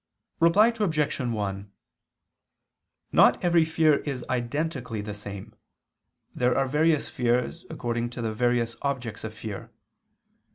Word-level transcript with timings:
Reply 0.39 0.69
Obj. 0.79 1.17
1: 1.19 1.71
Not 3.11 3.43
every 3.43 3.63
fear 3.63 3.97
is 3.97 4.25
identically 4.31 5.01
the 5.01 5.13
same; 5.13 5.53
there 6.33 6.57
are 6.57 6.67
various 6.67 7.07
fears 7.07 7.67
according 7.69 8.09
to 8.17 8.21
the 8.23 8.33
various 8.33 8.75
objects 8.81 9.23
of 9.23 9.31
fear. 9.35 9.71